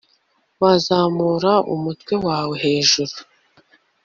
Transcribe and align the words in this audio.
Wazamura 0.61 1.53
umutwe 1.73 2.13
wawe 2.25 2.55
hejuru 2.63 3.15